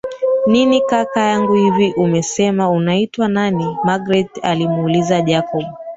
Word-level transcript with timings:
Nini 0.47 0.81
kaka 0.81 1.21
yanguhivi 1.21 1.93
umesema 1.97 2.69
unaitwa 2.69 3.27
nani 3.27 3.77
Magreth 3.83 4.45
alimuuliza 4.45 5.21
Jacob 5.21 5.63